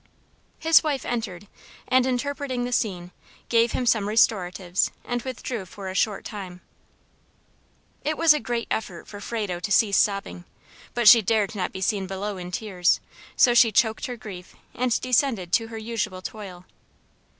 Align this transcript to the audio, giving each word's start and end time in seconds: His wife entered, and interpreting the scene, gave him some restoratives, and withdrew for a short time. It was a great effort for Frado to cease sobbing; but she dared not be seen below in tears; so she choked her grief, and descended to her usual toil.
His 0.57 0.83
wife 0.83 1.05
entered, 1.05 1.47
and 1.87 2.07
interpreting 2.07 2.63
the 2.65 2.71
scene, 2.71 3.11
gave 3.49 3.73
him 3.73 3.85
some 3.85 4.07
restoratives, 4.07 4.89
and 5.05 5.21
withdrew 5.21 5.63
for 5.67 5.89
a 5.89 5.93
short 5.93 6.25
time. 6.25 6.61
It 8.03 8.17
was 8.17 8.33
a 8.33 8.39
great 8.39 8.67
effort 8.71 9.07
for 9.07 9.21
Frado 9.21 9.59
to 9.59 9.71
cease 9.71 9.97
sobbing; 9.97 10.45
but 10.95 11.07
she 11.07 11.21
dared 11.21 11.53
not 11.53 11.71
be 11.71 11.81
seen 11.81 12.07
below 12.07 12.37
in 12.37 12.49
tears; 12.49 12.99
so 13.35 13.53
she 13.53 13.71
choked 13.71 14.07
her 14.07 14.17
grief, 14.17 14.55
and 14.73 14.99
descended 15.01 15.53
to 15.53 15.67
her 15.67 15.77
usual 15.77 16.23
toil. 16.23 16.65